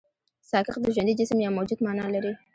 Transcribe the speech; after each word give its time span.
ساکښ 0.49 0.75
د 0.81 0.85
ژوندي 0.95 1.13
جسم 1.19 1.37
يا 1.45 1.49
موجود 1.57 1.79
مانا 1.85 2.05
لري. 2.13 2.31